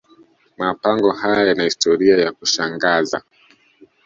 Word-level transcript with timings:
mapango 0.57 1.11
haya 1.13 1.47
yana 1.47 1.63
historia 1.63 2.17
ya 2.17 2.31
kushangaza 2.31 3.21